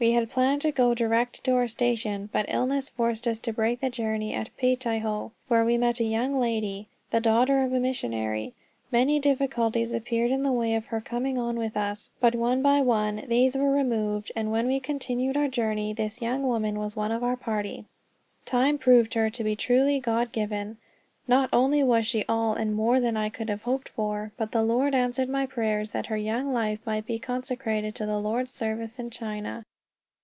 We 0.00 0.12
had 0.12 0.30
planned 0.30 0.62
to 0.62 0.70
go 0.70 0.94
direct 0.94 1.42
to 1.42 1.56
our 1.56 1.66
station, 1.66 2.28
but 2.32 2.46
illness 2.46 2.88
forced 2.88 3.26
us 3.26 3.40
to 3.40 3.52
break 3.52 3.80
the 3.80 3.90
journey 3.90 4.32
at 4.32 4.56
Peitaiho, 4.56 5.32
where 5.48 5.64
we 5.64 5.76
met 5.76 5.98
a 5.98 6.04
young 6.04 6.38
lady, 6.38 6.86
the 7.10 7.18
daughter 7.18 7.62
of 7.64 7.72
a 7.72 7.80
missionary. 7.80 8.54
Many 8.92 9.18
difficulties 9.18 9.92
appeared 9.92 10.30
in 10.30 10.44
the 10.44 10.52
way 10.52 10.76
of 10.76 10.86
her 10.86 11.00
coming 11.00 11.36
on 11.36 11.56
with 11.58 11.76
us, 11.76 12.12
but 12.20 12.36
one 12.36 12.62
by 12.62 12.80
one 12.80 13.24
these 13.26 13.56
were 13.56 13.72
removed; 13.72 14.30
and 14.36 14.52
when 14.52 14.68
we 14.68 14.78
continued 14.78 15.36
our 15.36 15.48
journey 15.48 15.92
this 15.92 16.22
young 16.22 16.44
woman 16.44 16.78
was 16.78 16.94
one 16.94 17.10
of 17.10 17.24
our 17.24 17.36
party. 17.36 17.84
Time 18.44 18.78
proved 18.78 19.14
her 19.14 19.28
to 19.30 19.42
be 19.42 19.56
truly 19.56 19.98
God 19.98 20.30
given. 20.30 20.76
Not 21.26 21.50
only 21.52 21.82
was 21.82 22.06
she 22.06 22.24
all 22.28 22.54
and 22.54 22.72
more 22.72 23.00
than 23.00 23.16
I 23.16 23.30
could 23.30 23.48
have 23.48 23.64
hoped 23.64 23.88
for, 23.88 24.30
but 24.36 24.52
the 24.52 24.62
Lord 24.62 24.94
answered 24.94 25.28
my 25.28 25.44
prayers 25.46 25.90
that 25.90 26.06
her 26.06 26.16
young 26.16 26.52
life 26.52 26.78
might 26.86 27.04
be 27.04 27.18
consecrated 27.18 27.96
to 27.96 28.06
the 28.06 28.20
Lord's 28.20 28.52
service 28.52 29.00
in 29.00 29.10
China. 29.10 29.64